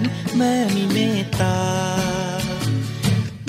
[0.00, 0.02] น
[0.36, 1.60] แม่มีเมตตา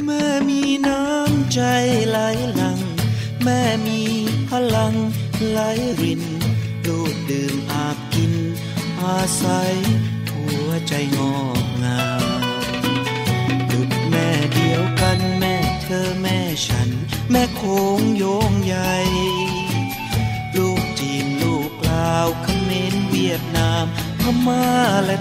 [0.05, 1.61] แม่มีน้ำใจ
[2.09, 2.17] ไหล
[2.55, 2.79] หลัง
[3.43, 4.01] แม่มี
[4.49, 4.93] พลัง
[5.49, 5.59] ไหล
[6.01, 6.23] ริน
[6.87, 8.33] ลูกดื่มอาบกิน
[9.01, 9.73] อาศัย
[10.33, 12.05] หัวใจงอกงา
[12.39, 12.43] ม
[13.71, 16.89] ดุดแม่เดียวกันแม่เธอแม่ฉัน
[17.31, 17.61] แม่โค
[17.99, 18.93] งโยงใหญ่
[20.57, 23.85] ลูกจีนลูกลาวเขมรเวียดนาม
[24.21, 24.65] พม่า
[25.05, 25.17] และ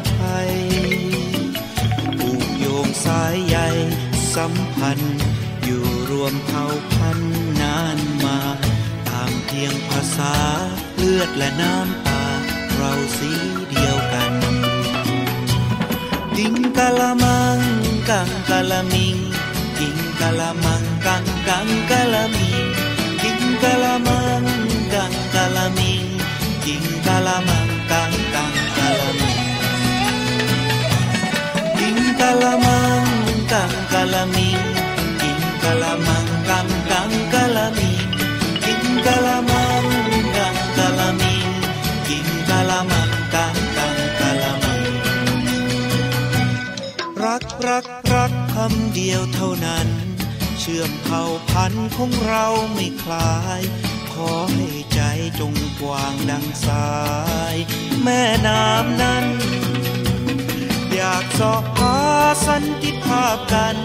[2.19, 3.57] ผูกโยงสายใย
[4.35, 5.19] สัมพันธ์
[5.65, 8.39] อยู่รวมเผ่าพันธุ์นานมา
[9.09, 10.35] ตางเพียงภาษา
[10.97, 12.25] เลือดและน้ำตา
[12.75, 13.31] เราสี
[13.71, 14.33] เดียวกัน
[16.37, 17.59] กิงกะละมัง
[18.11, 19.17] กังกะละมิง
[19.79, 22.67] กิงกะละมังกังกังกะละมิง
[23.23, 24.43] กิงกะละมัง
[24.95, 26.05] กังกะละมิง
[26.65, 27.70] กิงกะละมัง
[32.43, 33.05] ละมัง
[33.53, 34.61] กังกะละมิง
[35.21, 38.09] กิงกะละมังกังกังกะละมิง
[38.65, 39.85] กิงกะละมัง
[40.37, 41.49] กังกะละมิง
[42.09, 44.93] กิงกะละมังกังกังกะละมิง
[47.25, 49.89] รักรักรักคำเดียวเท่านั้น
[50.61, 53.63] เชื่อมเผ่าพันธุ์ของเราไม่คลาย
[54.13, 55.01] ขอให้ใจ
[55.39, 56.91] จงกว้างดังสา
[57.55, 57.57] ย
[58.03, 59.25] แม่น้ำนั้น
[61.03, 61.97] อยากสอบหา
[62.47, 63.77] สันติภาพกัน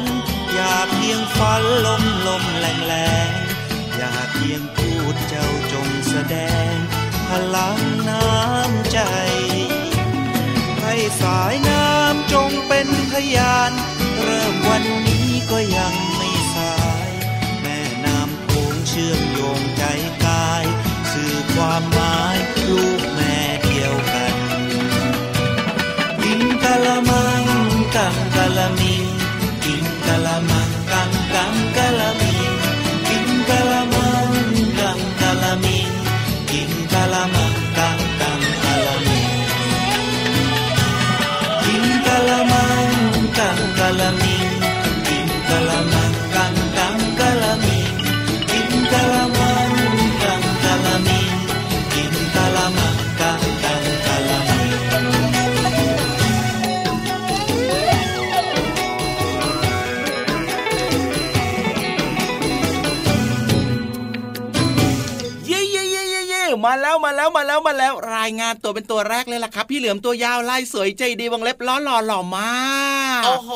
[0.54, 2.94] อย่าเพียงฝันลมลมแรงแร
[3.28, 3.30] ง
[3.98, 6.36] อย่าเพียงพูดเจ้าจงแสด
[6.72, 6.74] ง
[7.30, 9.00] พลังน้ำใจ
[10.82, 13.72] ให้สายน้ำจงเป็นพยาน
[14.24, 16.78] เริ่มวันนี้ก็ยังไม่สา
[17.08, 17.10] ย
[17.62, 19.84] แม่น้ำโขงเชื่อมโยงใจ
[20.26, 20.66] กาย
[21.12, 22.38] สื่อความหมาย
[22.68, 23.65] ลูกแม่
[26.86, 27.50] lamang
[27.90, 28.85] kang kalami.
[68.26, 72.56] าแล้วรายงานตัวเป็นตัวแรกเลยล่ะครับ พี่เหลือมตัวยาวลายสวยใจดีวงเล็บหล่อหล่อหล่อมา
[73.20, 73.52] กโอ้โห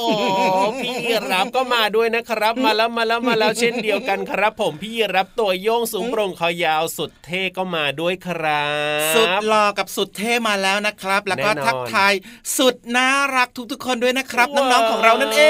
[0.82, 8.66] พี่ราฟก็มาด้วยนะครับ มาแล้วมาแล้วมาแล้วเช่นเดียวกันครับ ผมพี่ราฟตัวโย่งสูงโปร่งคอยาวสุดเท่ก็มาด้วยครั
[9.00, 12.14] บ สุดหล่อกับสุดเท่มาแล้วนะครับ แล้วก็แน่นอนทักทาย
[12.58, 15.44] สุดน่ารักทุกๆ คนด้วยนะครับน้องๆของเรานั่นเอ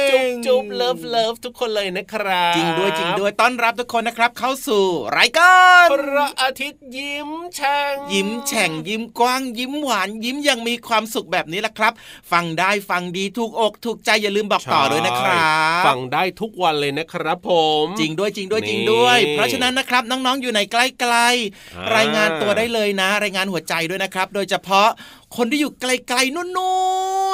[0.00, 4.84] งจุ๊บจุ๊บ love love ทุกคนเลยนะครับจริงด้วยจริงด้วยต้อนรับทุกคนนะครับ เข้าสู่
[5.16, 11.92] รายการพระอาทิตย์ยิ้มแฉ่งยิ้มแฉ่งยิ้มกว้างยิ้มหวานยิ้มอยังมีความสุขแบบนี้แหละครับ
[12.32, 15.44] ฟังได้ฟังดีถูกอกถูกใจอย่าลืมบอกต่อด้วยนะครั
[15.80, 17.50] บฟังได้ทุกวันเลยนะครับผ
[17.84, 24.88] ม จริงด้วยจริงด้วยนี่จริงด้วย เพราะฉะนั้นนะครับน้องๆอยู่ในใกล้อ่าๆรายงานตัวได้เลยนะ รายงานหัวใจด้วยนะครับ โดยเฉพาะ
[25.36, 26.44] คนที่อยู่ไกลๆนู่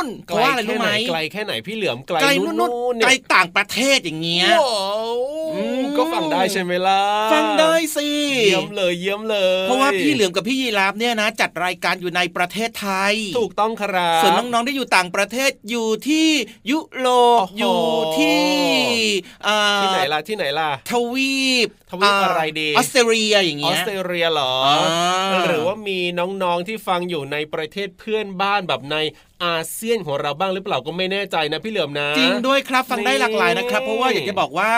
[0.04, 5.16] นๆเพราะว่าอะไรรู้ไหมไกลแค่ไหนพี่เหลือมไกลไกลนู่นู่นนๆๆเนี่ไกลยต่างประเทศอย่างเงี้ยว้าว
[5.54, 7.02] อืมก็ฟังได้ใช่ไหมล่ะ
[7.32, 8.08] ฟังได้สิ
[8.46, 16.28] เยี่ยมเลยเยี่ยมเลย เพราะว่าพี่เหลือมกับพี่ยีราฟเนี่ยนะ จัดรายการอยู่ในประเทศไทย ถูกต้องครับส่วนน้องๆที่อยู่ต่างประเทศอยู่ที่
[16.70, 17.08] ยุโร
[17.44, 17.80] ปโอ้โหอยู่
[18.18, 18.44] ที่
[19.46, 28.96] อ่าที่ไหนล่ะที่ไหนล่ะทวีป ทวีปอะไรดีออสเตรเลียอย่างออเงี้สยเตรเลียเหรออ่าหรือว่ามีน้องๆที่ฟังอยู่ในประเทศเพื่อนบ้านแบบใน
[29.44, 34.70] อาเซียนของเราบ้างหรือเปล่าก็ไม่แน่ใจนะพี่เหลือมนะ จริงด้วยครับฟังได้นี่หลากหลายนะครับ เพราะว่าอยากจะบอกว่า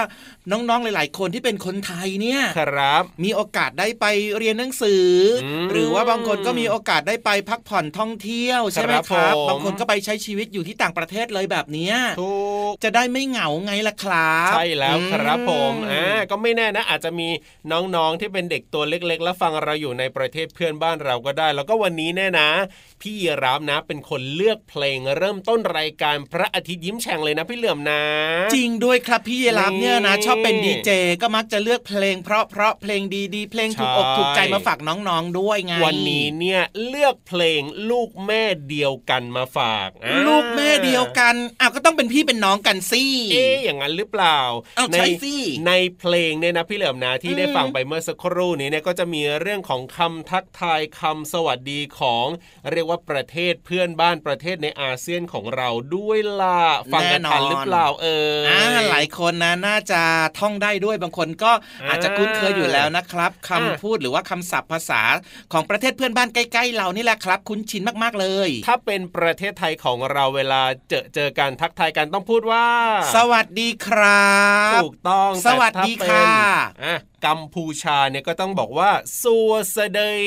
[0.50, 4.06] น้องๆหลาย ๆ คนที่เป็นคนไทยเนี่ยครับ มีโอกาสได้ไป
[4.38, 5.08] เรียนหนังสือ
[5.44, 12.34] อมหรือว่าบางคนก็มีโอกาสได้ไปพักผ่อนท่องเที่ยวใช่ไหมครับครับผมบางคนก็ไปใช้ชีวิตอยู่ที่ต่างประเทศเลยแบบเนี้ยถู
[12.70, 17.28] กจะได้ไม่เหงาไงล่ะครับใช่แล้วครับผมอือ่าก็ไม่แน่นะ อาจจจะมี
[17.72, 22.48] น้องๆที่เป็นเด็กตัวเล็ก ๆ แล้วฟังเราอยู่ในประเทศเพื่อนบ้านเราก็ได้ แล้วก็วันนี้แน่นะ
[23.02, 28.02] พี่รับนะ เป็นคนเลือกเพลงเริ่มต้นรายการพระอาทิตย์ยิ้มแฉ่งเลยนะพี่เหลื่อมนะ
[28.54, 30.90] จริงด้วยครับพี่เยลับเนี่ยนะนี่ชอบเป็นดีเจ
[31.22, 33.02] ก็มักจะเลือกเพลง เพราะเพราะเพลง
[33.34, 37.60] ดีๆ เพลงถูกอกใช่ถูกใจมาฝากน้องๆด้วยไงวันนี้เนี่ยเลือกเพลง
[37.90, 44.38] ลูกแม่เดียวกันมาฝากอ่าลูกแม่เดียวกันอ้าวก็ต้องเป็นพี่เป็นน้องกันสิเอ๊ะอย่างนั้นหรือเปล่า
[44.76, 45.34] เอาในใช่สิ
[45.66, 52.26] ในเพลงเนี่ยนะพี่เหลิมนะที่ได้ฟังไปเมื่อสักครู่นี้เนี่ยก็จะมีเรื่องของคำทักทายคำสวัสดีของ
[52.72, 56.60] เรียกว่าประเทศเพื่อนบ้านประเทศในอาเซียนของเราด้วยล่ะ
[56.92, 60.00] ฟังกันทันหรือเปล่าเอออ่าหลายคนนะน่าจะ
[60.38, 61.52] ท่องได้ด้วยบางคนก็
[61.82, 65.02] อ่าอาจจะคุ้นเคยอยู่แล้วนะครับคำอ่าพูดหรือว่าคำศัพท์ภาษา
[65.52, 72.66] ของประเทศเพื่อนบ้านใกล้ๆเรานี่แหละครับ คุ้นชินมากๆเลย ถ้าเป็นประเทศไทยของเราเวลาเจอเจอกันทักทายกันต้องพูดว่า
[73.16, 74.32] สวัสดีครั
[74.78, 76.32] บถูกต้องสวัสดีแต่ถ้าเป็นค่ะ
[76.84, 78.90] อะกัมพูชาเนี่ยก็ต้องบอกว่า
[79.22, 80.24] สัวเสดย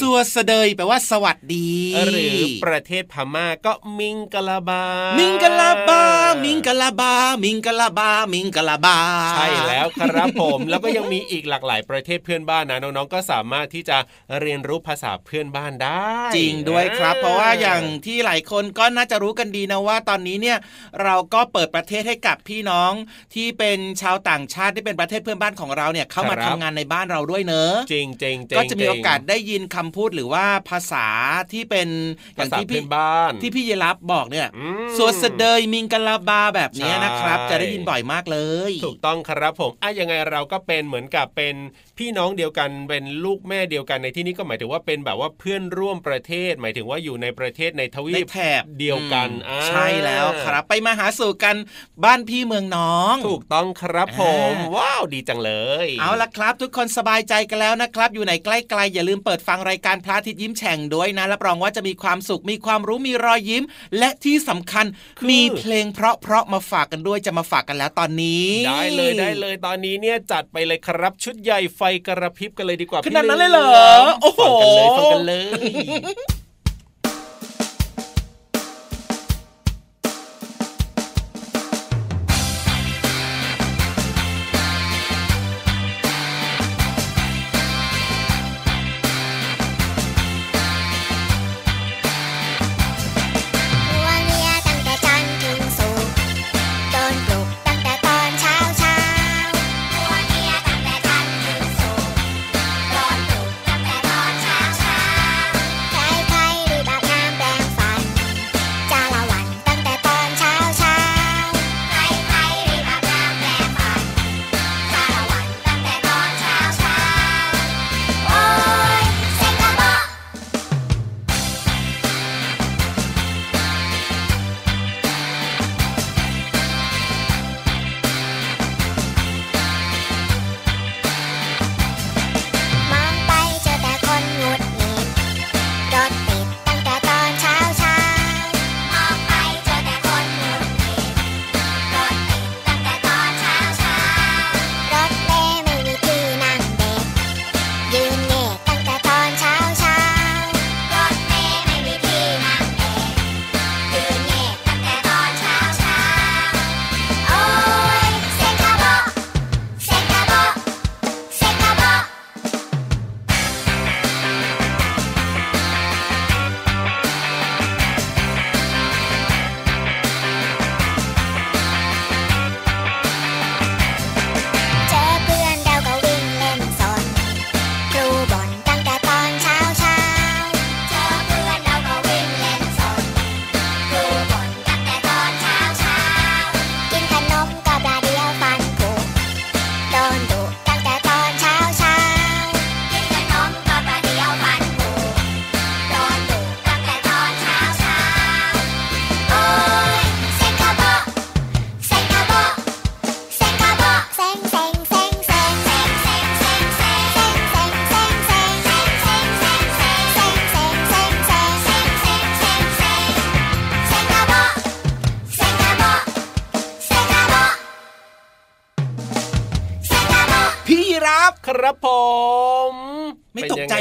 [0.00, 1.70] สัวเสดยแปลว่าสวัสดี
[2.10, 4.82] หรือประเทศพม่าก็มิงกะลาบา
[5.18, 6.02] มิงกะลาบา
[6.44, 7.12] มิงกะลาบา
[7.44, 8.96] มิงกะลาบา มิงกะลาบา
[9.30, 13.98] ใช่แล้วครับผมแล้วก็ยังมีอีกหลากหลายประเทศเพื่อนบ้านนะน้องๆก็สามารถที่จะ
[14.40, 20.58] เรียนรู้ภาษาเพื่อนบ้านได้ จริงด้วยครับอ่เพราะว่าอย่างที่หลายคนก็น่าจะรู้กันดีนะว่า ตอนนี้เนี่ย
[21.02, 22.92] เราก็เปิดประเทศให้กับพี่น้อง
[23.34, 31.06] ที่เป็นชาวต่างชาติที่เป็นประเทศเพื่อนบ้านของเราเนี่ยเข้ามาทำงานในบ้านเราด้วยเนอะจริงจริงจริงก็จะมีโอกาสได้ยินคำพูดหรือว่าภาษา
[31.52, 31.75] ที่เป็น
[32.36, 38.38] อภาย่างษาที่เพื่พี่อนบ้านที่พี่เยลับบอกเนี่ยอืมสวดเสดยมิงกะลาบาแบบเนี้ยนะครับใช่จะได้ยินบ่อยมากเล
[38.70, 41.54] ย ถูกต้องครับผมอะยังไงเราก็เป็นเหมือนกับเป็น
[41.98, 51.56] พี่น้องเดียวกันเป็นลูกแม่เดียวกันในที่นี้ก็หมายถึงว่าเป็นแบบว่าเพื่อนร่วมประเทศ หมายถึงว่าอยู่ในประเทศในทวีในปแถบเดียวกันอืมอ่าใช่แล้วครับ ไปมาหาสู่กัน
[52.04, 54.22] บ้านพี่เมืองน้อง ถูกต้องครับผ
[54.52, 55.52] มอ่าว้าวดีจังเล
[55.86, 63.64] ย เอาละครับ ทุกคนสบายใจกันแล้วนะครับ อยู่ไหนใกล้ๆอย่าลืมเปิดฟังรายการพระอาทิตย์ยิ้มแฉ่งด้วยนะรับรองว่าจะมีความสุขมีความรู้มีรอยยิ้ม
[63.98, 64.86] และที่สำคัญ
[65.30, 76.35] มีเพลงเพราะๆมาฝากกันด้วยจะมาฝากกันแล้วตอนนี้ ได้เลยได้เลยตอนนี้เนี่ยจัดไปเลยครับชุดใหญ่ไฟกระพริบกันเลยดีกว่าขนาดนั้นพี่เลยเหรอมโอ้โหฟังกันเลยฟังกันเลย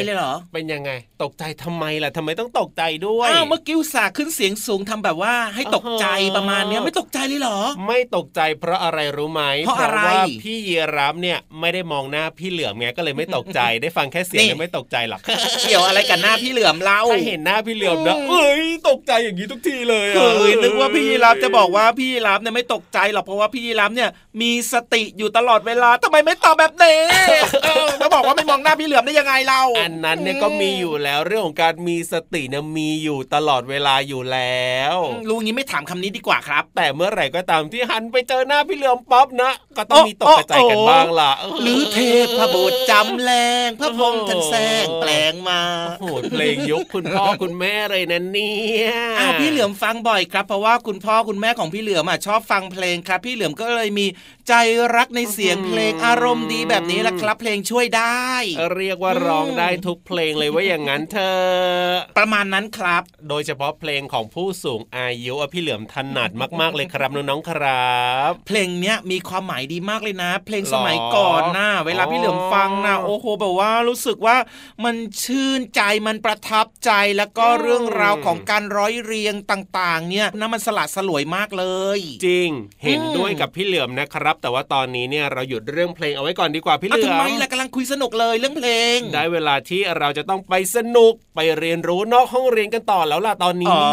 [0.04, 0.92] เลยเหรอ เป็นยังไง
[1.24, 15.22] ตกใจทำไมล่ะทำไมต้องตกใจด้วยอ้าวเมื่อกี้อุตส่าห์ขึ้นเสียงสูงทำแบบว่าให้ตกใจอ๋อประมาณเนี้ยไม่ตกใจเลยเหรอ ไม่ตกใจเพราะอะไรรู้ไหมเพราะอะไรว่าพี่เยรับเนี่ยไม่ได้มองหน้าพี่เหลือมไงก็เลยไม่ตกใจได้ฟังแค่เสียงนี่เนี่ยไม่ตกใจหรอก
[15.62, 24.10] เกี่ยวอะไรกับหน้าพี่เหลือมเราถ้าเห็นหน้าพี่เหลือมนะเอ้ยตกใจอย่างนี้ทุกทีเลยอะเฮ้ยนึกว่าพี่ยีรับจะบอกว่าพี่ยีรับเนี่ยไม่ตกใจหรอกเพราะว่าพี่ยีรับเนี่ย
[24.42, 26.98] มีสติอยู่ตลอดเวลาทำไมไม่ตอบแบบนี้
[27.64, 41.98] เออแล้วบอกว่าไม่มองหน้าพี่เหลือมได้ยังไงเราอันนั้นเนี่ยก็มีอยู่แล้วเรื่องของการมีสติเนี่ยมีอยู่ตลอดเวลาอยู่แล้วอืมรู้งี้ไม่ถามคำนี้ดีกว่าครับ แต่เมื่อไหร่ก็ตามที่หันไปเจอหน้าพี่เหลือมป๊อปนะ ก็ต้องมีตกกระจายกันบ้างล่ะหรือเท
[42.38, 43.32] พบุตรจำแร
[43.68, 45.62] งพระพรหมท่านแซงแปลงมา
[46.00, 48.90] โอ้โหเพลงยุคคุณพ่อคุณแม่เลยนะเนี่ย
[49.20, 54.06] อ้าวพี่เหลือมฟังบ่อยครับ เพราะว่าคุณพ่อคุณแม่ของพี่เหลือมอะชอบฟังเพลงครับ พี่เหลือมก็เลยมี
[54.50, 54.56] ใจ
[54.96, 58.30] รักในเสียงเพลงอารมณ์ดีแบบนี้แหละครับ เพลงช่วยได้
[58.76, 66.30] เรียกว่าร้องได้ทุกเพลงเลยว่าอย่างนั้นเธอะประมาณนั้นครับ โดยเฉพาะเพลงของผู้สูงอายุอะพี่เหลือมถนัด
[66.62, 67.96] มาก ๆ เลยครับน้องๆครั
[68.30, 74.38] บ เพลงเนี้ยมีความหมายดีมากเลยนะ เพลงหรอสมัยก่อนนะเวลาอ๋อพี่เหลือมฟังนะโอ้โหแบบว่ารู้สึกว่า
[74.84, 81.66] มันชื่นใจมันประทับใจแล้วก็เรื่องราวของการร้อยเรียงต่าง ๆ เนี่ยนะมันสลัดสลวยมากเล
[81.98, 82.50] ย จริง
[82.84, 93.86] เห็นอืมด้วยกับพี่เหลือมนะครับแต่ว่าตอนนี้เนี่ยเราหยุดเรื่องเพลงเอาไว้ก่อนดีกว่าพี่เหเอาลือทำไมมล่ะกำลังคุยสนุกเลยเรื่องเพลง ได้เวลาที่เราจะต้องไปสนุกไปเรียนรู้นอกห้องเรียนกันต่อแล้วล่ะตอนนี้อ๋อ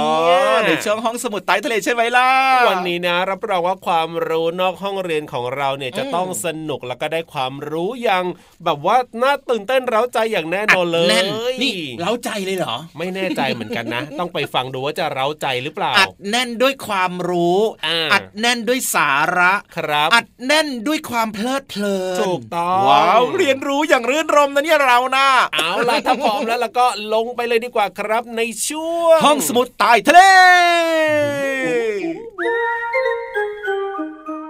[0.63, 2.29] เนี่ยในช่วงห้องสมุดใต้ทะเลใช่ไหมล่ะ
[2.69, 8.25] วันนี้นะรับรองว่าความรู้นอกห้องเรียนของเราเนี่ยจะอืมต้องสนุกแล้วก็ได้ความรู้อย่าง
[8.65, 11.27] แบบว่าน่าตื่นเต้นเร้าใจอย่างแน่นอนเลยแน่น
[11.63, 30.21] นี่เล้าใจเลยเหรอ ไม่แน่ใจเหมือนกันนะ ต้องไปฟังดูว่าจะเร้าใจหรือเปล่า อัดแน่นด้วยความรู้อ่าอัดแน่นด้วยสาระครับอัดแน่นด้วยความเพลิดเพลินถูกต้องว้าวเรียนรู้อย่างรื่นรมนะเนี่ยเรานะเอาล่ะถ้าพร้อมแล้วแล้วก็ลงไปเลยดีกว่าครับในช่วงห้องสมุดใต้ทะเล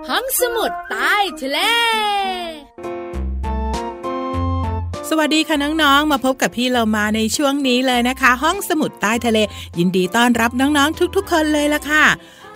[0.09, 1.59] ห้องสมุดใต้ทะเล
[5.09, 9.39] สวัสดีค่ะน้องๆ มาพบกับพี่เรามาในช่วงนี้เลยนะคะ ห้องสมุดใต้ทะเล
[9.79, 12.05] ยินดีต้อนรับน้องๆ ทุกๆ คนเลยละค่ะ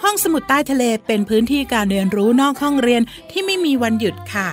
[0.03, 4.49] ห้องสมุดใต้ทะเลเป็นพื้นที่การเรียนรู้นอกห้องเรียนที่ไม่มีวันหยุดค่ะ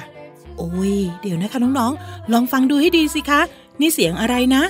[0.57, 3.41] โอ้ย เดี๋ยวนะคะน้องๆ ลองฟังดูให้ดีสิคะ
[3.79, 4.63] นี่เสียงอะไรนะ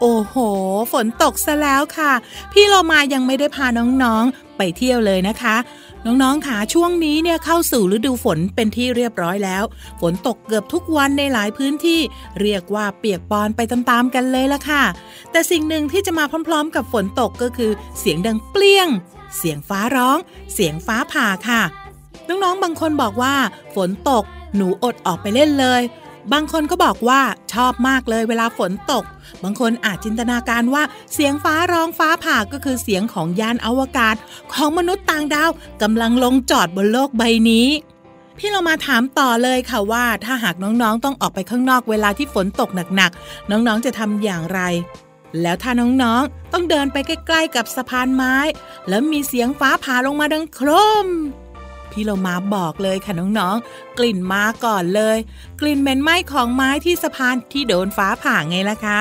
[0.00, 0.36] โอ้โห
[0.92, 2.12] ฝนตกซะแล้วค่ะ
[2.52, 3.66] พี่เรามายังไม่ได้พา
[4.02, 5.56] น้องๆ ไปเที่ยวเลยนะคะ
[6.06, 9.64] น้องๆค่ะช่วงนี้เนี่ยเข้าสู่ฤดูฝนเป็นที่เรียบร้อยแล้ว
[10.00, 12.00] ฝนตกเกือบทุกวันในหลายพื้นที่
[12.40, 14.84] เรียกว่าเปียกปอนไปตามๆกันเลยละค่ะ
[15.30, 18.88] แต่สิ่งหนึ่งที่จะมาพร้อม ๆ กับฝนตกก็คือ เสียงดังเปรี้ยง
[19.36, 20.18] เสียงฟ้าร้อง
[20.54, 21.62] เสียงฟ้าผ่าค่ะ
[22.28, 23.34] น้องๆบางคนบอกว่า
[23.74, 24.24] ฝนตก
[24.56, 25.82] หนูอดออกไปเล่นเลย
[26.32, 27.20] บางคนก็บอกว่า
[27.52, 29.04] ชอบมากเลยเวลาฝนตก
[29.42, 34.16] บางคนอาจจินตนาการว่าเสียงฟ้าร้องฟ้าผ่าก็คือเสียงของยานอวกาศ
[34.52, 35.50] ของมนุษย์ต่างดาว
[35.82, 37.68] กำลังลงจอดบนโลกใบนี้
[38.38, 44.60] พี่เรามาถามต่อเลยค่ะว่าถ้าหากน้องๆ ต้องออกไปข้างนอกเวลาที่ฝนตกหนักๆ น้องๆ จะทำอย่างไร
[45.42, 48.36] แล้วถ้าน้องๆ ต้องเดินไปใกล้ๆ กับสะพานไม้
[48.88, 50.70] แล้วมีเสียงฟ้าผ่าลงมาดังโคร
[51.06, 51.08] ม
[51.94, 55.18] พี่เรามาบอกเลยค่ะน้องๆ กลิ่นมาก่อนเลย
[55.60, 59.00] กลิ่นเหม็นไหม้ของไม้ที่สะพานที่โดนฟ้าผ่าไงล่ะคะ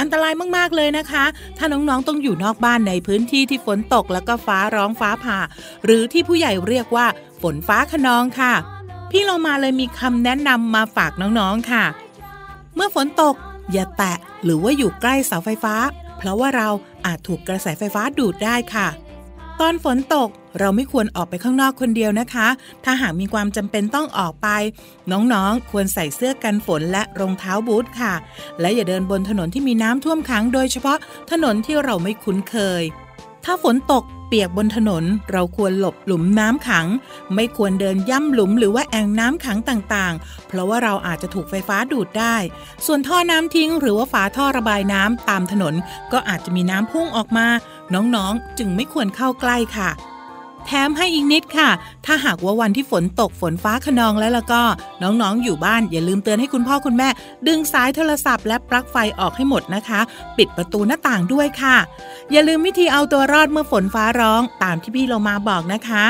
[0.00, 1.24] อันตรายมากๆเลยนะคะ
[1.56, 5.38] ถ้าน้องๆต้องอยู่นอกบ้านในพื้นที่ที่ฝนตกแล้วก็ฟ้าร้องฟ้าผ่า
[5.84, 7.06] หรือที่ผู้ใหญ่เรียกว่า
[7.42, 8.52] ฝนฟ้าขนองค่ะ
[9.10, 11.84] พี่เรามาเลยมีคำแนะนำมาฝากน้องๆค่ะ
[12.74, 13.34] เมื่อฝนตก
[13.72, 15.74] อย่าแตะหรือว่าอยู่ใกล้เสาไฟฟ้า
[16.18, 16.68] เพราะว่าเรา
[17.06, 18.88] อาจถูกกระแสไฟฟ้าดูดได้ค่ะ
[19.62, 22.48] ตอนฝนตกเราไม่ควรออกไปข้างนอกคนเดียวนะคะ
[22.84, 24.48] ถ้าหากมีความจำเป็นต้องออกไป
[25.12, 28.14] น้องๆ ควรใส่เสื้อกันฝนและรองเท้าบูทค่ะ
[28.60, 30.98] และอย่าเดินบนถนนที่มีน้ำท่วมขังโดยเฉพาะ
[31.30, 32.82] ถนนที่เราไม่คุ้นเคย
[33.44, 36.86] ถ้าฝนตก เปียกบนถนน เราควรหลบหลุมน้ำขัง
[37.34, 42.36] ไม่ควรเดินย่ำหลุมหรือว่าแอ่งน้ำขังต่างๆ เพราะว่าเราอาจจะถูกไฟฟ้าดูดได้
[42.86, 45.74] ส่วนท่อน้ำทิ้ง หรือว่าฝาท่อระบายน้ำตามถนน
[46.12, 47.46] ก็อาจจะมีน้ำพุ่งออกมา
[47.94, 49.90] น้องๆ จึงไม่ควรเข้าใกล้ค่ะ
[50.70, 51.70] แถมให้อีกนิดค่ะ
[52.06, 54.62] ถ้าหากว่าวันที่ฝนตกฝนฟ้าขนองแล้วล้วก็
[55.02, 57.08] น้องๆอยู่บ้านอย่าลืมเตือนให้คุณพ่อคุณแม่
[57.46, 60.00] ดึงสายโทรศัพท์และปลั๊กไฟออกให้หมดนะคะ
[60.36, 61.76] ปิดประตูหน้าต่างด้วยค่ะ
[62.32, 66.04] อย่าลืมวิธีเอาตัวรอดเมื่อฝนฟ้าร้องตามที่พี่เรามาบอกนะคะ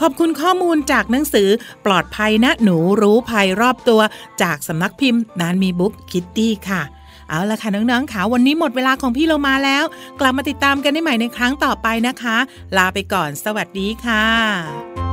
[0.00, 1.48] ขอบคุณข้อมูลจากหนังสือ
[1.86, 4.00] ปลอดภัยนะหนูรู้ภัยรอบตัว
[4.42, 6.82] จากสำนักพิมพ์นานมีบุ๊กคิตตี้ค่ะ
[7.28, 9.84] เอาละค่ะน้องๆค่ะวันนี้หมดเวลาของพี่เรามาแล้ว
[10.20, 12.36] กลับมาติดตามกันได้ใหม่ในครั้งต่อไปนะคะ
[12.76, 15.07] ลาไปก่อนสวัสดีค่ะ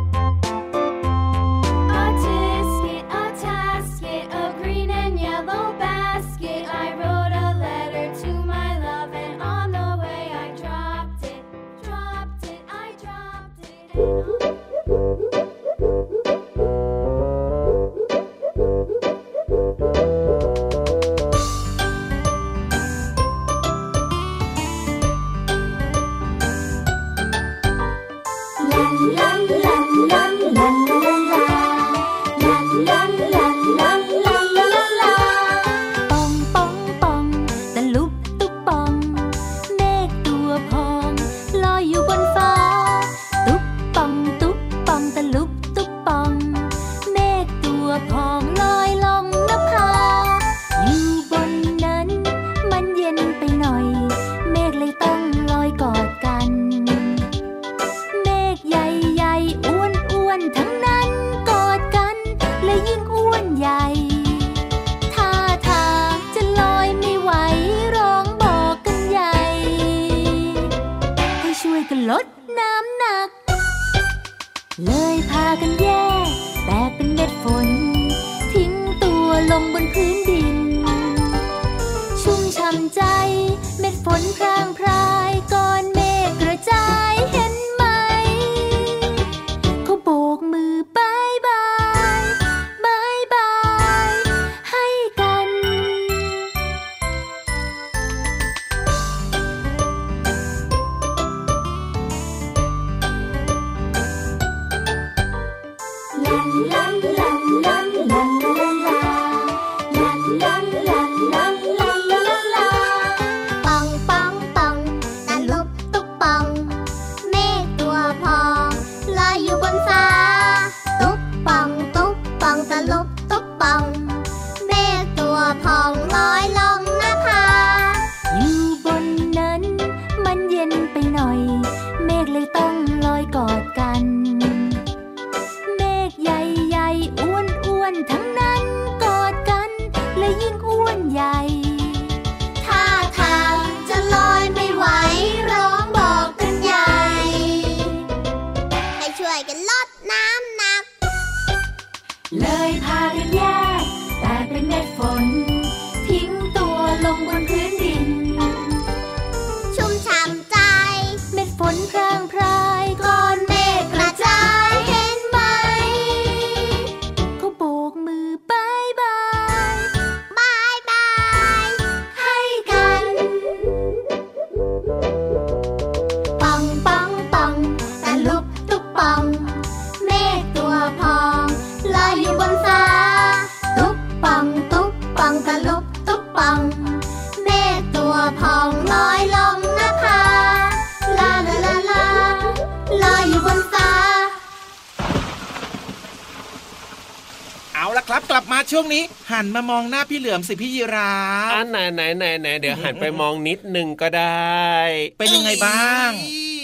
[197.77, 201.13] เอาละครับ กลับมาช่วงนี้ หันมามองหน้าพี่เหลือมสิพี่ยีรา
[201.53, 204.75] อัฟนไหนไหนไหนไหนเดี๋ยวหันไปมองนิดนึงก็ได้
[205.17, 206.11] เป็นยังไงบ้าง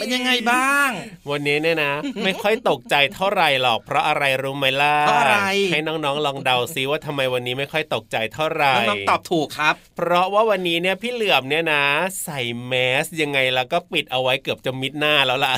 [0.02, 0.90] เป็นยังไงบ้าง
[1.30, 5.38] วันนี้เนี่ยนะ ไม่ค่อยตกใจเท่าไหร่หรอก เพราะอะไรรู้ไหมล่ะเพราะอะไร
[5.72, 11.84] ให้น้องๆลองเดาซิว่าทำไมวันนี้ไม่ค่อยตกใจเท่าไหร่น้องๆตอบถูกครับ เพราะว่าวันนี้เนี่ยพี่เหลือมเนี่ยนะ
[12.24, 15.54] ใส่แมสยังไงแล้วก็ปิดเอาไว้เกือบจะมิดหน้าแล้วล่ะ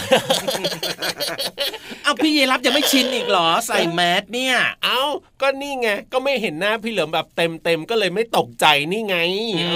[2.03, 5.01] เอาพี่ยีรับยังไม่ชินอีกเหรอใส่แมสเนี่ย เอ้า
[5.41, 9.17] ก็นี่ไงก็ไม่เห็นหน้าพี่เหลือมแบบเต็มเต็มๆก็เลยไม่ตกใจนี่ไง
[9.57, 9.75] อืมเอ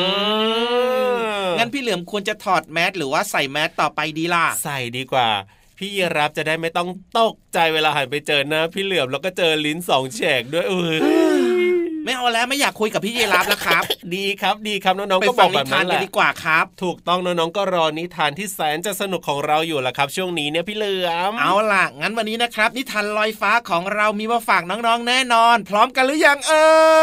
[1.48, 5.30] องั้นพี่เหลือมควรจะถอดแมสหรือว่าใส่แมสต่อไปดีล่ะใส่ดีกว่า
[5.78, 6.90] พี่ยีรับจะได้ไม่ต้อง
[7.20, 11.68] ตกใจเวลาหันไปเจอหน้าพี่เหลือมแล้วก็เจอลิ้นสองแฉกด้วยเออ
[12.08, 13.84] ไม่เอาแล้วไม่อยากคุยกับพี่ยีรับแล้วครับ
[14.16, 26.54] ดีครับดีครับน้องไปๆก็บฟัองกนิแบบทานั้นนแหกันละดีกว่าครับ ถูกต้องน้องๆก็รอนิทานที่แสนจะสนุกของเราอยู่ละครับ ช่วงนี้เนี่ยพี่เหลือมเอาล่ะงั้นวันนี้นะครับ นิทานลอยฟ้าของเรามีมาฝากน้องๆแน่นอน พร้อมกันหรือยังเอ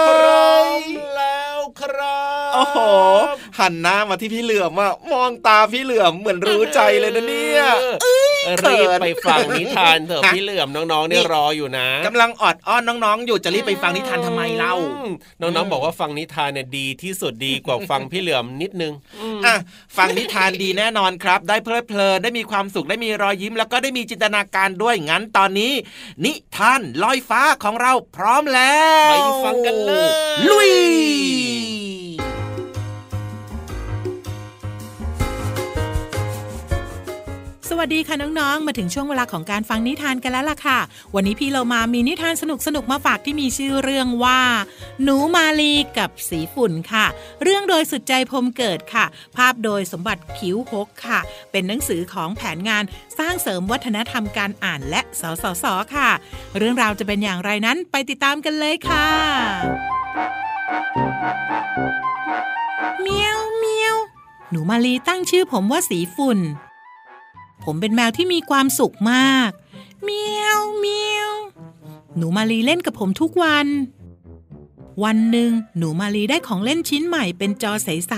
[0.09, 0.81] พร้ออม
[1.14, 1.14] แล้ว
[1.81, 2.79] ครับโอ้โห
[3.59, 7.63] หันหน้ามาที่พี่เหลือมอะมองตาพี่เหลือมเหมือนรู้ใจเลยนะเนี่ย
[8.03, 18.93] เขิน รีบไปฟังนิทานเถอะพี่เหลือมน้องๆเนี่ยรออยู่นะกำลังออดอ้อนน้องๆ อยู่จะรีบไปฟังนิทานทำไมเล่าอืมน้องๆบอกว่าฟังนิทานเนี่ยดีที่สุดดีกว่าฟังพี่เหลือมนิดนึง
[19.47, 19.55] อะ
[19.97, 25.73] ฟังนิทานดีแน่นอนครับ ได้เพลิดเพลินได้มีความสุขได้มีรอยยิ้ม แล้วก็ได้มีจินตนาการด้วยงั้นตอนนี้
[26.25, 28.77] นิทานลอยฟ้าของเราพร้อมแล้
[29.09, 30.09] วไปฟังกันเลย
[30.49, 30.73] ลุย
[37.71, 40.79] สวัสดีค่ะน้องๆ มาถึงช่วงเวลาของการฟังนิทานกันแล้วล่ะค่ะ
[41.15, 44.41] วันนี้พี่เรามามีนิทานสนุกๆมาฝากที่มีชื่อเรื่องว่า
[45.03, 47.07] หนูมาลีกับสีฝุ่นค่ะ
[47.43, 49.05] เรื่องโดยสุดใจพรมเกิดค่ะ
[49.37, 52.85] ภาพโดยสมบัติคิ้วหกค่ะ เป็นหนังสือของแผนงาน
[53.19, 56.11] สร้างเสริมวัฒนธรรมการอ่านและสสสค่ะ
[56.59, 59.09] เรื่องราวจะเป็นอย่างไรนั้นไปติดตามกันเลยค่ะ
[63.03, 63.97] เมียวเมียว
[64.51, 66.41] หนูมาลีตั้งชื่อผมว่าสีฝุ่น
[67.65, 69.51] ผมเป็นแมวที่มีความสุขมาก
[70.03, 71.31] เมียวเมียว
[72.17, 73.67] หนูมาลีเล่นกับผมทุกวัน
[75.05, 78.15] วันหนึ่งหนูมาลีได้ของเล่นชิ้นใหม่เป็นจอใส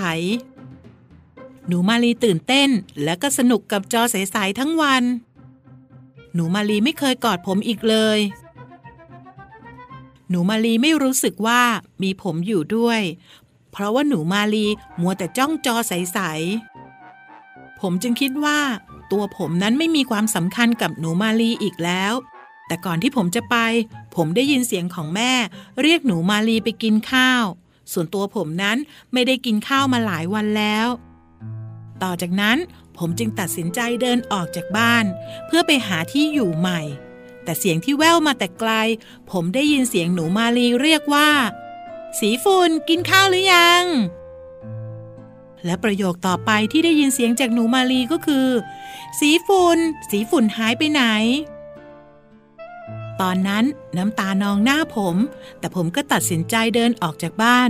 [0.83, 2.69] ๆ หนูมาลีตื่นเต้น
[3.03, 5.03] และก็สนุกกับจอใสๆทั้งวัน
[6.33, 8.19] หนูมาลีไม่เคยกอดผมอีกเลย
[10.29, 11.61] หนูมาลีไม่รู้สึกว่า
[12.01, 13.01] มีผมอยู่ด้วย
[13.71, 14.65] เพราะว่าหนูมาลี
[15.01, 18.59] มัวแต่จ้องจอใสๆผมจึงคิดว่า
[19.11, 22.13] ตัวผมนั้นไม่มีความสำคัญกับหนูมาลีอีกแล้ว
[22.67, 23.55] แต่ก่อนที่ผมจะไป
[24.15, 25.31] ผมได้ยินเสียงของแม่
[25.81, 27.43] เรียกหนูมาลีไปกินข้าว
[27.91, 28.77] ส่วนตัวผมนั้น
[29.13, 30.87] ไม่ได้กินข้าวมาหลายวันแล้ว
[32.03, 32.57] ต่อจากนั้น
[32.97, 35.05] ผมจึงตัดสินใจเดินออกจากบ้าน
[35.47, 36.81] เพื่อไปหาที่อยู่ใหม่
[37.43, 38.71] แต่เสียงที่แว่วมาแต่ไกล
[39.31, 41.29] ผมได้ยินเสียงหนูมาลีเรียกว่า
[42.19, 43.83] สีฝุ่นกินข้าวหรือยัง
[45.67, 48.47] และประโยคต่อไปที่ได้ยินเสียงจากหนูมาลีก็คือ
[49.19, 51.03] สีฝุ่น สีฝุ่นหายไปไหน
[53.21, 53.65] ตอนนั้น
[53.97, 55.15] น้ำตานองหน้าผม
[55.59, 57.69] แต่ผมก็ตัดสินใจเดินออกจากบ้าน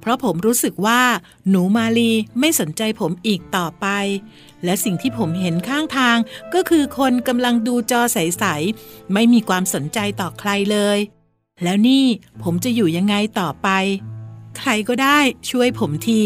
[0.00, 1.02] เพราะผมรู้สึกว่า
[1.48, 3.86] หนูมาลีไม่สนใจผมอีกต่อไป
[4.64, 6.16] และสิ่งที่ผมเห็นข้างทาง
[6.54, 10.98] ก็คือคนกำลังดูจอใสๆไม่มีความสนใจต่อใครเลย
[11.62, 12.04] แล้วนี่
[12.42, 13.68] ผมจะอยู่ยังไงต่อไป
[14.58, 15.18] ใครก็ได้
[15.50, 16.22] ช่วยผมที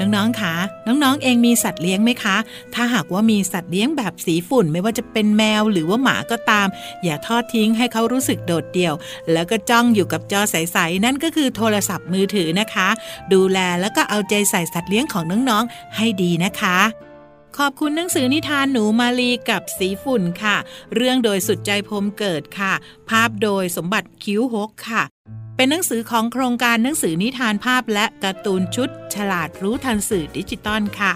[0.00, 0.54] น้องๆคะ
[0.86, 2.36] น้องๆเองมีสัตว์เลี้ยงไหมคะ
[2.74, 6.68] ถ้าหากว่ามีสัตว์เลี้ยงแบบสีฝุ่นไม่ว่าจะเป็นแมวหรือว่าหมาก็ตาม
[7.04, 8.94] อย่าทอดทิ้งให้เขารู้สึกโดดเดี่ยว
[9.32, 12.88] แล้วก็จ้องอยู่กับจอใสๆนั่นก็คือโทรศัพท์มือถือนะคะ
[13.32, 16.78] ดูแลแล้วก็เอาใจใส่สัตว์เลี้ยงของน้องๆให้ดีนะคะ
[17.58, 20.56] ขอบคุณหนังสือนิทานหนูมาลีกับสีฝุ่นค่ะ
[20.94, 22.72] เรื่องโดยสุดใจพรมเกิดค่ะ
[23.08, 25.02] ภาพโดยสมบัติคิ้วหกค่ะ
[25.56, 31.12] เป็นหนังสือของโครงการหนังสือนิทานภาพและการ์ตูนชุด ฉลาดรู้ทันสื่อดิจิตอลค่ะ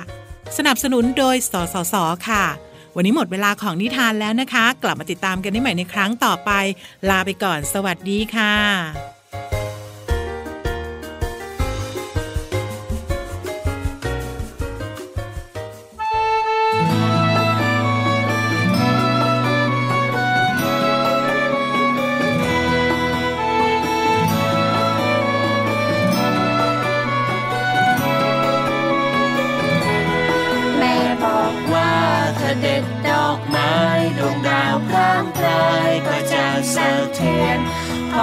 [0.57, 1.95] สนับสนุนโดย สสส
[2.29, 2.45] ค่ะ
[2.97, 6.51] วันนี้หมดเวลาของนิทานแล้วนะคะ กลับมาติดตามกันได้ใหม่ในครั้งต่อไป
[7.09, 9.20] ลาไปก่อน สวัสดีค่ะ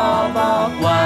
[0.05, 0.07] อ
[0.37, 1.05] บอกว่า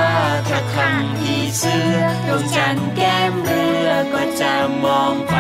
[0.50, 5.38] ถ้าขังผีเสือดวงจันทร์แก้มเรือก็จะมองไป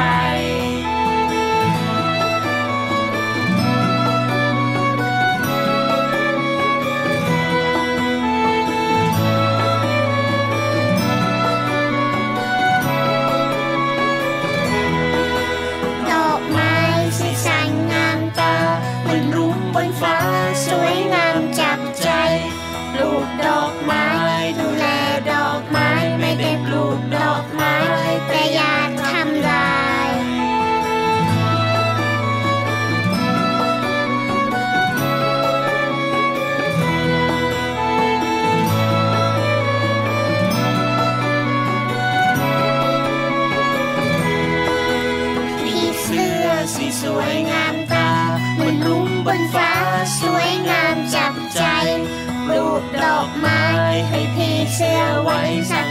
[55.69, 55.83] สื้อ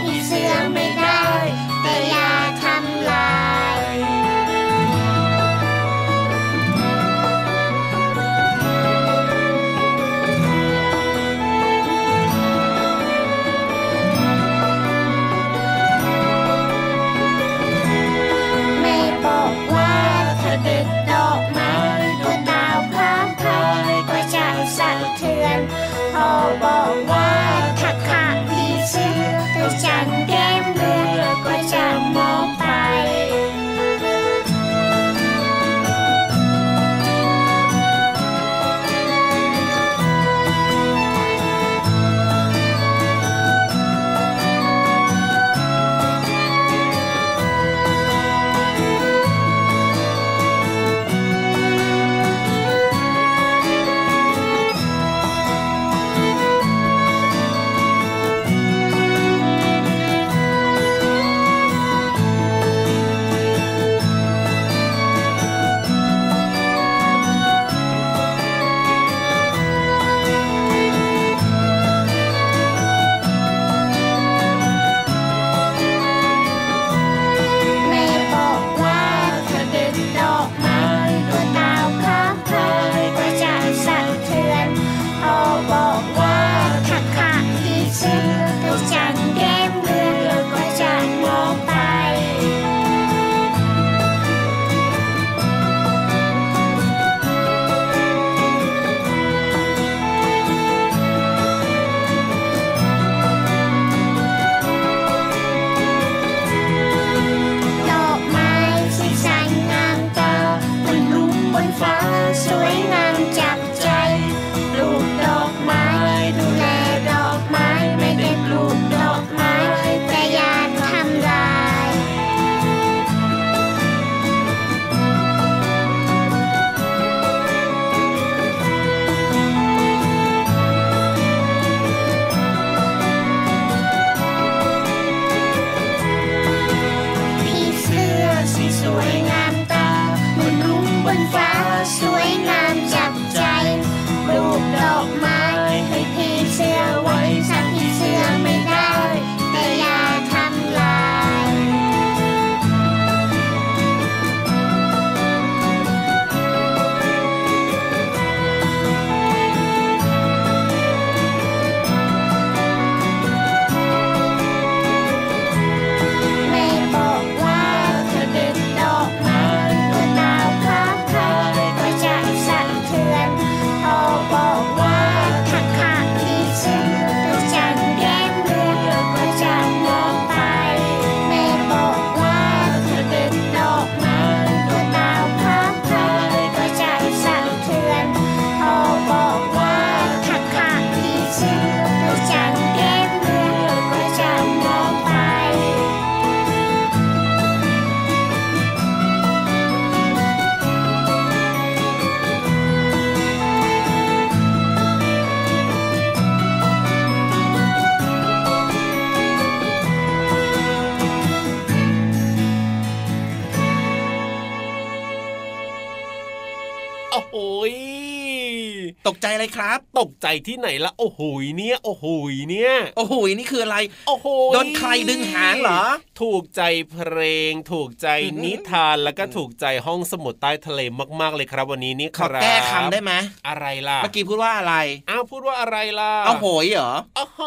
[219.41, 223.77] อะไรครับ ตกใจที่ไหนละโอ้โหยเนี่ย โอ้โหยเนี่ย โอ้โหนี่คืออะไร
[224.07, 225.81] โอ้โหโดนใครดึงหางเหรอ
[226.21, 228.07] ถูกใจเพลง ถูกใจ
[228.43, 230.79] นิทานแล้วก็ถูกใจห้องสมุดใต้ทะเล
[231.21, 233.11] มากๆเลยครับ วันนี้นี่คขอรับแก้คำได้ไหม
[233.47, 234.75] อะไรล่ะเมื่อกี้พูดว่าอะไร
[235.09, 237.41] อ้าวพูดว่าอะไรล่ะเอาโหยเหรอโอ้โห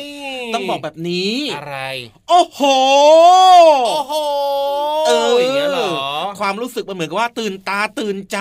[0.00, 0.02] ย
[0.54, 1.78] ต้องบอกแบบนี้อะไร
[2.28, 2.60] โอ้โห
[3.88, 4.14] โอ้โห
[5.06, 5.92] เอออย่างเงี้ยเหรอ
[6.40, 8.38] ความรู้สึกมันเหมือนกับว่าตื่นตาตื่นใจ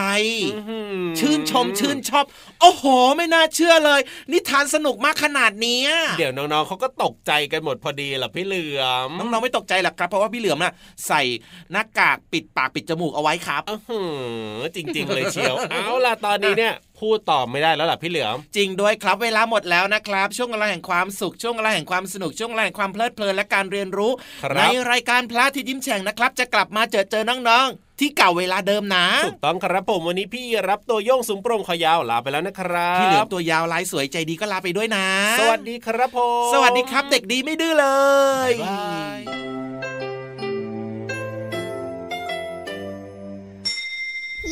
[0.55, 2.25] อื้อหือชื่นชมชื่นชอบ
[2.61, 2.83] โอ้โห
[3.17, 3.99] ไม่น่าเชื่อเลย
[4.31, 10.73] นิทานสนุกมากขนาดเนี้ยเดี๋ยวน้องๆเขาก็ตกใจกันหมดพอดีล่ะพี่เหลือมน้องๆไม่ตกใจหรอกครับ เพราะว่าพี่เหลือมน่ะ
[11.07, 11.21] ใส่
[11.71, 14.01] หน้ากากปิดปากปิดจมูกเอาไว้ครับอื้อหื
[14.57, 24.11] อจริง ๆ เลยเชียว เอาล่ะตอนนี้เนี่ยพูดต่อไม่ได้แล้วล่ะพี่เหลือม จริงด้วยครับเวลาหมดแล้วนะครับ ช่วงเวลาแห่งความสุขช่วงเวลาแห่งความสนุกช่วงเวลาแห่งความเพลิดเพลินและการเรียนรู้
[24.43, 35.05] ครับในรายการพระอาที่ยิ้มแฉ่งนะครับ จะกลับมาเจอเจอน้องๆ ที่เก่าเวลาเดิมนะ ถูกต้องครับผมวันนี้พี่รับตัวโยงสูงโปร่งคอยาวลาไปแล้วนะครับพี่เหลือมตัวยาวลายสวยใจดีก็ลาไปด้วยนะ
[35.39, 37.87] สวัสดีครับผมสวัสดีครับเด็กดีไม่ดื้อเล
[38.49, 39.19] ยบ๊ายบาย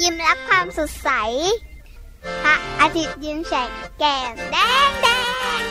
[0.02, 1.10] ยิ้มรับความสดใส
[2.44, 5.08] พระอาทิตย์ยิ้มแฉกแก้มแดงแด
[5.60, 5.62] ง